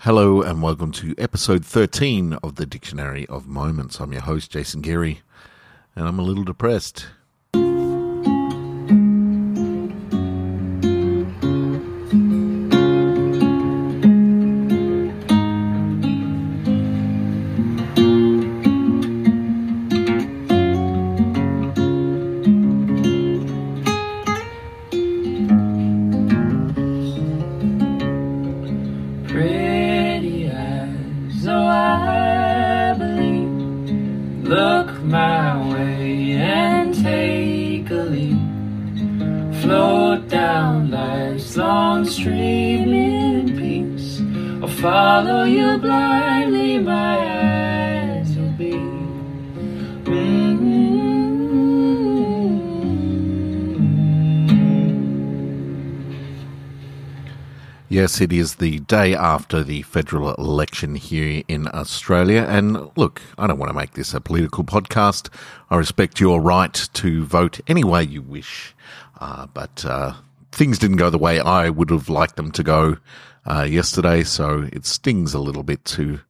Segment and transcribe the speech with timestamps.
[0.00, 3.98] Hello and welcome to episode 13 of the Dictionary of Moments.
[3.98, 5.22] I'm your host, Jason Geary,
[5.96, 7.06] and I'm a little depressed.
[44.80, 48.96] Follow you blindly, my eyes will be.
[57.88, 62.44] Yes, it is the day after the federal election here in Australia.
[62.46, 65.32] And look, I don't want to make this a political podcast.
[65.70, 68.74] I respect your right to vote any way you wish.
[69.18, 70.14] Uh, but uh,
[70.56, 72.96] things didn't go the way I would have liked them to go
[73.44, 74.22] uh, yesterday.
[74.24, 76.20] So it stings a little bit to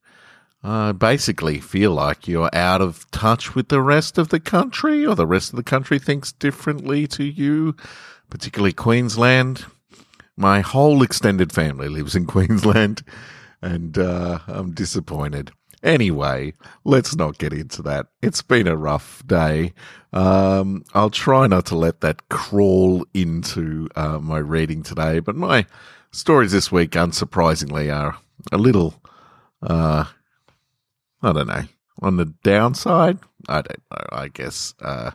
[0.63, 5.15] uh, basically feel like you're out of touch with the rest of the country or
[5.15, 7.77] the rest of the country thinks differently to you,
[8.29, 9.65] particularly Queensland
[10.37, 13.03] my whole extended family lives in Queensland,
[13.63, 15.51] and uh, I'm disappointed.
[15.87, 18.09] Anyway, let's not get into that.
[18.21, 19.73] It's been a rough day.
[20.13, 25.65] Um, I'll try not to let that crawl into uh, my reading today, but my
[26.11, 28.19] stories this week, unsurprisingly, are
[28.51, 29.01] a little,
[29.63, 30.07] uh,
[31.23, 31.63] I don't know,
[32.03, 33.21] on the downside.
[33.49, 34.07] I don't know.
[34.11, 35.13] I guess uh,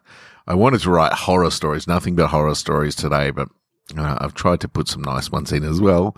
[0.48, 3.50] I wanted to write horror stories, nothing but horror stories today, but
[3.98, 6.16] uh, I've tried to put some nice ones in as well.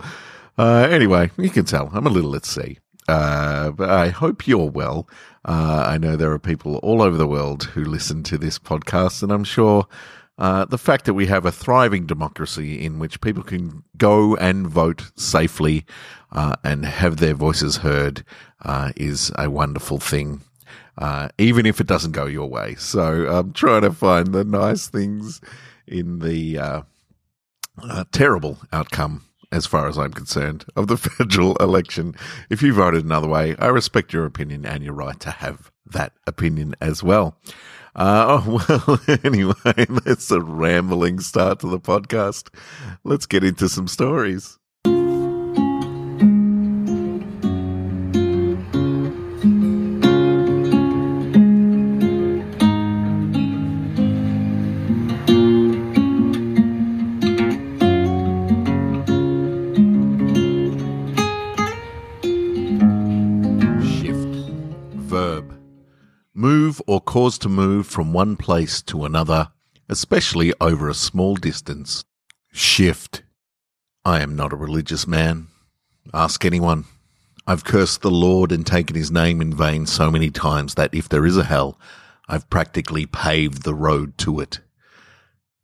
[0.56, 2.78] Uh, anyway, you can tell I'm a little at sea.
[3.08, 5.08] Uh, but I hope you're well.
[5.44, 9.22] Uh, I know there are people all over the world who listen to this podcast,
[9.22, 9.86] and I'm sure
[10.38, 14.66] uh, the fact that we have a thriving democracy in which people can go and
[14.66, 15.84] vote safely
[16.32, 18.24] uh, and have their voices heard
[18.96, 20.40] is a wonderful thing.
[21.38, 22.74] even if it doesn't go your way.
[22.76, 25.40] So I'm trying to find the nice things
[25.86, 32.14] in the uh, terrible outcome, as far as I'm concerned, of the federal election.
[32.50, 36.12] If you voted another way, I respect your opinion and your right to have that
[36.26, 37.38] opinion as well.
[37.94, 42.48] Uh, oh, well, anyway, that's a rambling start to the podcast.
[43.04, 44.58] Let's get into some stories.
[66.44, 69.48] Move or cause to move from one place to another,
[69.88, 72.04] especially over a small distance.
[72.52, 73.22] Shift.
[74.04, 75.46] I am not a religious man.
[76.12, 76.84] Ask anyone.
[77.46, 81.08] I've cursed the Lord and taken his name in vain so many times that if
[81.08, 81.80] there is a hell,
[82.28, 84.60] I've practically paved the road to it.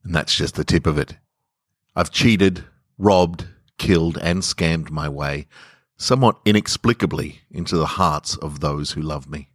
[0.03, 1.19] And that's just the tip of it.
[1.95, 2.65] I've cheated,
[2.97, 5.47] robbed, killed, and scammed my way,
[5.99, 9.50] somewhat inexplicably, into the hearts of those who love me.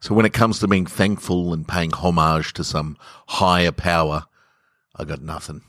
[0.00, 2.96] So when it comes to being thankful and paying homage to some
[3.28, 4.24] higher power,
[4.96, 5.60] I got nothing.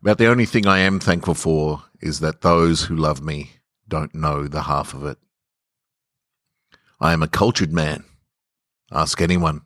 [0.00, 3.52] About the only thing I am thankful for is that those who love me
[3.88, 5.18] don't know the half of it.
[7.00, 8.04] I am a cultured man.
[8.90, 9.62] Ask anyone.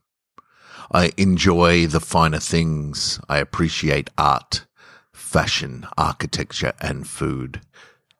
[0.91, 3.21] I enjoy the finer things.
[3.29, 4.67] I appreciate art,
[5.13, 7.61] fashion, architecture, and food.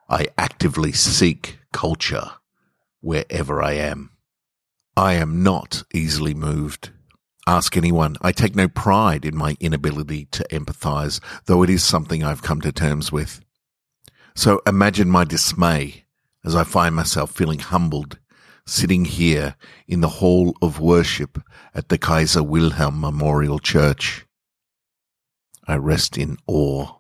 [0.09, 2.33] I actively seek culture
[3.01, 4.11] wherever I am.
[4.99, 6.91] I am not easily moved.
[7.47, 8.17] Ask anyone.
[8.21, 12.61] I take no pride in my inability to empathize, though it is something I've come
[12.63, 13.41] to terms with.
[14.35, 16.03] So imagine my dismay
[16.45, 18.19] as I find myself feeling humbled,
[18.67, 19.55] sitting here
[19.87, 21.41] in the hall of worship
[21.77, 24.27] at the Kaiser Wilhelm Memorial Church.
[25.65, 26.98] I rest in awe.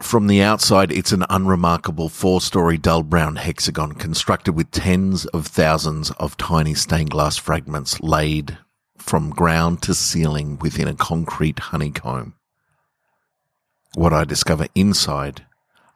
[0.00, 5.46] From the outside, it's an unremarkable four story dull brown hexagon constructed with tens of
[5.46, 8.58] thousands of tiny stained glass fragments laid
[8.98, 12.34] from ground to ceiling within a concrete honeycomb.
[13.94, 15.46] What I discover inside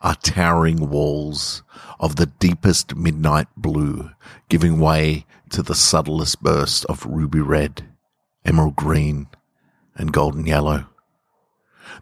[0.00, 1.62] are towering walls
[1.99, 4.12] of the deepest midnight blue,
[4.49, 7.87] giving way to the subtlest bursts of ruby red,
[8.47, 9.26] emerald green,
[9.94, 10.87] and golden yellow.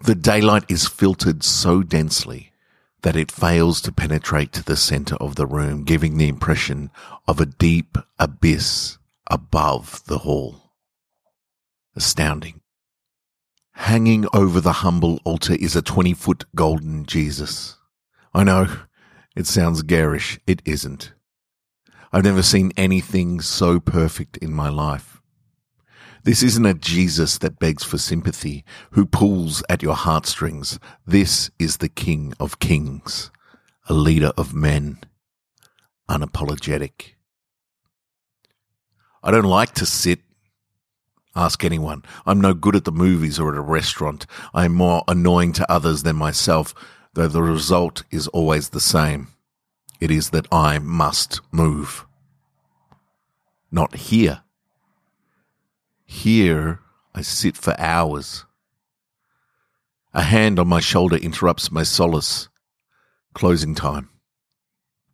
[0.02, 2.52] The daylight is filtered so densely
[3.02, 6.90] that it fails to penetrate to the center of the room, giving the impression
[7.26, 8.98] of a deep abyss
[9.30, 10.72] above the hall.
[11.94, 12.60] Astounding.
[13.72, 17.76] Hanging over the humble altar is a 20 foot golden Jesus.
[18.34, 18.68] I know,
[19.36, 20.40] it sounds garish.
[20.46, 21.12] It isn't.
[22.12, 25.17] I've never seen anything so perfect in my life.
[26.24, 30.78] This isn't a Jesus that begs for sympathy, who pulls at your heartstrings.
[31.06, 33.30] This is the King of Kings,
[33.88, 34.98] a leader of men,
[36.08, 37.14] unapologetic.
[39.22, 40.20] I don't like to sit.
[41.36, 42.02] Ask anyone.
[42.26, 44.26] I'm no good at the movies or at a restaurant.
[44.52, 46.74] I am more annoying to others than myself,
[47.14, 49.28] though the result is always the same.
[50.00, 52.06] It is that I must move.
[53.70, 54.42] Not here.
[56.10, 56.80] Here
[57.14, 58.46] I sit for hours.
[60.14, 62.48] A hand on my shoulder interrupts my solace.
[63.34, 64.08] Closing time.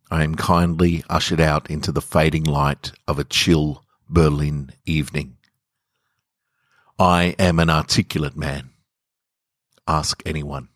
[0.09, 5.35] I am kindly ushered out into the fading light of a chill Berlin evening.
[6.97, 8.69] I am an articulate man.
[9.85, 10.69] Ask anyone.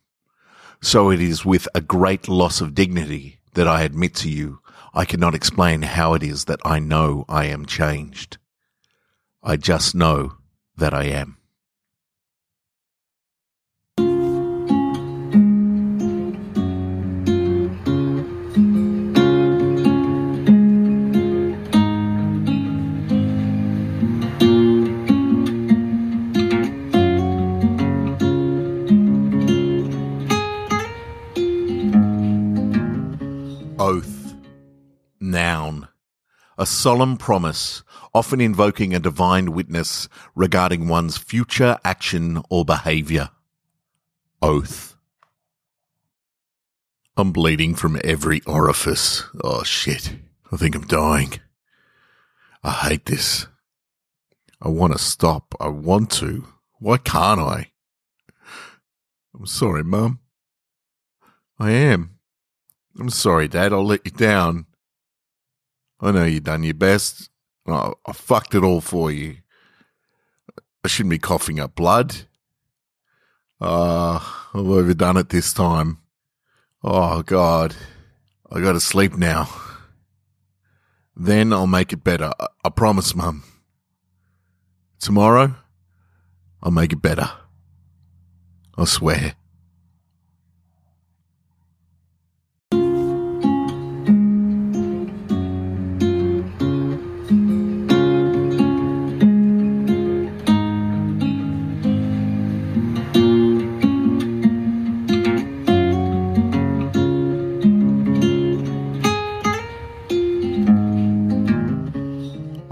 [0.82, 4.60] So it is with a great loss of dignity that I admit to you
[4.94, 8.38] I cannot explain how it is that I know I am changed.
[9.42, 10.34] I just know
[10.76, 11.38] that I am.
[33.80, 34.36] Oath.
[35.22, 35.88] Noun.
[36.60, 37.84] A solemn promise,
[38.14, 43.30] often invoking a divine witness regarding one's future action or behavior.
[44.42, 44.98] Oath.
[47.16, 49.24] I'm bleeding from every orifice.
[49.42, 50.18] Oh shit.
[50.52, 51.40] I think I'm dying.
[52.62, 53.48] I hate this.
[54.62, 55.56] I want to stop.
[55.62, 56.46] I want to.
[56.80, 57.72] Why can't I?
[59.34, 60.20] I'm sorry, Mum.
[61.58, 62.18] I am.
[63.00, 63.72] I'm sorry, Dad.
[63.72, 64.66] I'll let you down.
[66.02, 67.30] I know you've done your best.
[67.68, 69.38] I, I fucked it all for you.
[70.84, 72.16] I shouldn't be coughing up blood.
[73.62, 75.98] Ah, uh, I've overdone it this time.
[76.84, 77.76] Oh, God.
[78.52, 79.50] I gotta sleep now.
[81.16, 82.32] Then I'll make it better.
[82.40, 83.44] I, I promise, Mum.
[85.00, 85.56] Tomorrow,
[86.64, 87.30] I'll make it better.
[88.78, 89.36] I swear.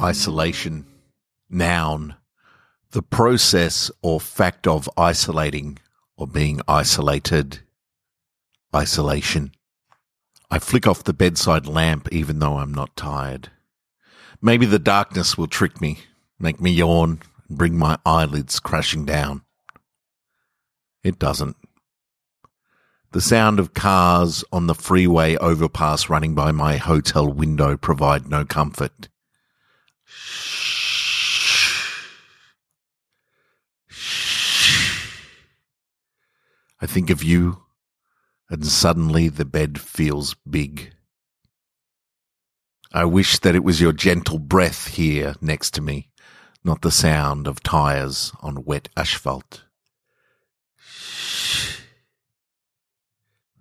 [0.07, 0.85] Isolation.
[1.49, 2.15] Noun.
[2.91, 5.79] The process or fact of isolating
[6.15, 7.59] or being isolated.
[8.73, 9.51] Isolation.
[10.49, 13.51] I flick off the bedside lamp even though I'm not tired.
[14.41, 15.99] Maybe the darkness will trick me,
[16.39, 17.19] make me yawn,
[17.49, 19.41] and bring my eyelids crashing down.
[21.03, 21.57] It doesn't.
[23.11, 28.45] The sound of cars on the freeway overpass running by my hotel window provide no
[28.45, 29.09] comfort.
[36.79, 37.63] I think of you,
[38.49, 40.93] and suddenly the bed feels big.
[42.93, 46.09] I wish that it was your gentle breath here next to me,
[46.63, 49.63] not the sound of tires on wet asphalt.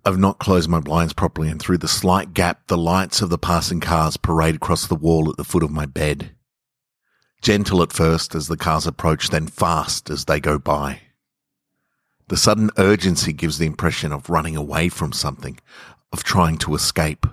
[0.05, 3.37] I've not closed my blinds properly, and through the slight gap, the lights of the
[3.37, 6.31] passing cars parade across the wall at the foot of my bed.
[7.41, 11.01] Gentle at first as the cars approach, then fast as they go by.
[12.27, 15.59] The sudden urgency gives the impression of running away from something,
[16.11, 17.25] of trying to escape.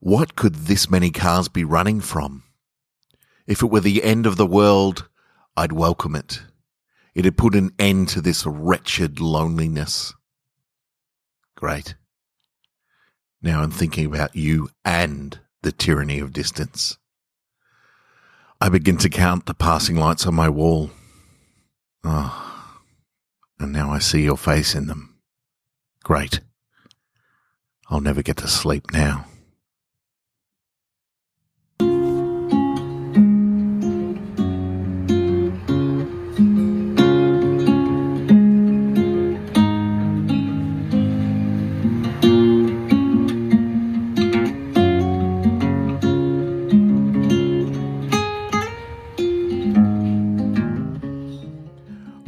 [0.00, 2.42] What could this many cars be running from?
[3.46, 5.08] If it were the end of the world,
[5.56, 6.42] I'd welcome it.
[7.14, 10.12] It'd put an end to this wretched loneliness.
[11.54, 11.94] Great.
[13.40, 16.98] Now I'm thinking about you and the tyranny of distance.
[18.60, 20.90] I begin to count the passing lights on my wall.
[22.04, 22.53] Ah, oh,
[23.58, 25.18] and now I see your face in them.
[26.02, 26.40] Great.
[27.88, 29.26] I'll never get to sleep now.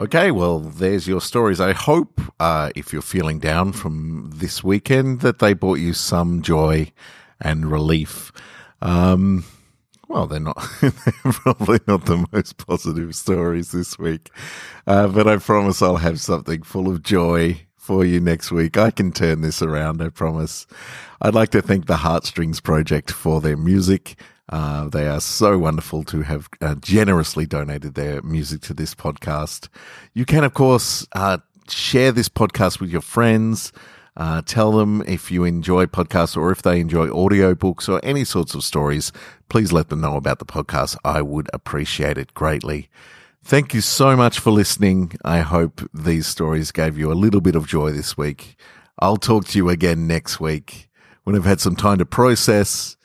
[0.07, 1.61] Okay, well, there's your stories.
[1.61, 6.43] I hope uh, if you're feeling down from this weekend that they brought you some
[6.43, 6.93] joy
[7.41, 8.31] and relief.
[8.81, 9.45] Um,
[10.07, 10.59] well, they're not,
[11.25, 14.31] probably not the most positive stories this week,
[14.87, 18.77] uh, but I promise I'll have something full of joy for you next week.
[18.77, 20.69] I can turn this around, I promise.
[21.21, 24.15] I'd like to thank the Heartstrings Project for their music.
[24.49, 29.69] Uh, they are so wonderful to have uh, generously donated their music to this podcast.
[30.15, 31.39] You can, of course, uh,
[31.69, 33.73] share this podcast with your friends.
[34.17, 38.55] Uh, tell them if you enjoy podcasts or if they enjoy audiobooks or any sorts
[38.55, 39.13] of stories.
[39.49, 40.97] Please let them know about the podcast.
[41.05, 42.89] I would appreciate it greatly.
[43.45, 45.13] Thank you so much for listening.
[45.25, 48.57] I hope these stories gave you a little bit of joy this week.
[48.99, 50.89] I'll talk to you again next week
[51.25, 52.97] when I've had some time to process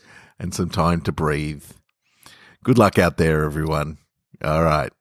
[0.42, 1.64] and some time to breathe.
[2.64, 4.00] Good luck out there, everyone.
[4.44, 4.92] All right.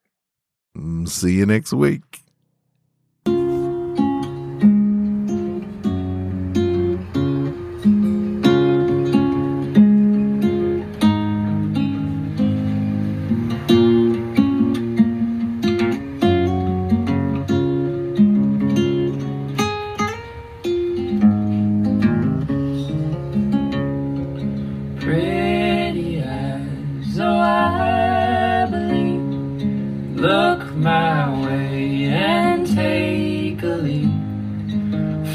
[0.77, 2.03] Mm, see you next week.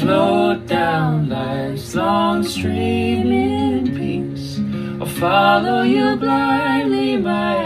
[0.06, 4.60] Float down life's long stream in peace.
[5.00, 7.65] I'll follow you blindly, my.